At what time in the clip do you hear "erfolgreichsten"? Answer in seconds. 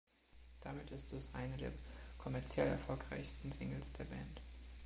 2.67-3.51